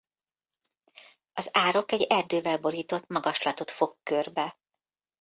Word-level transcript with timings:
Az 1.33 1.49
árok 1.51 1.91
egy 1.91 2.05
erdővel 2.09 2.57
borított 2.57 3.07
magaslatot 3.07 3.71
fog 3.71 3.97
körbe. 4.03 4.57